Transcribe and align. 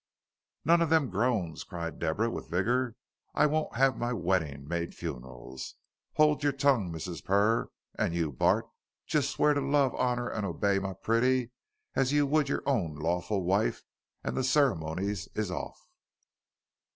"None 0.65 0.81
of 0.81 0.89
them 0.89 1.11
groans," 1.11 1.63
cried 1.63 1.99
Deborah, 1.99 2.31
with 2.31 2.49
vigor. 2.49 2.95
"I 3.35 3.45
won't 3.45 3.75
have 3.75 3.99
my 3.99 4.13
weddings 4.13 4.67
made 4.67 4.95
funerals. 4.95 5.75
'Old 6.17 6.41
your 6.41 6.53
tongue, 6.53 6.91
Mrs. 6.91 7.23
Purr, 7.23 7.69
and 7.99 8.11
you, 8.15 8.31
Bart, 8.31 8.65
jes' 9.07 9.29
swear 9.29 9.53
to 9.53 9.61
love, 9.61 9.93
honor 9.93 10.31
an' 10.31 10.43
obey 10.43 10.79
my 10.79 10.93
pretty 10.93 11.51
as 11.95 12.11
you 12.13 12.25
would 12.25 12.49
your 12.49 12.63
own 12.65 12.95
lawful 12.95 13.43
wife, 13.43 13.83
and 14.23 14.35
the 14.35 14.43
ceremonies 14.43 15.27
is 15.35 15.49
hoff." 15.49 15.77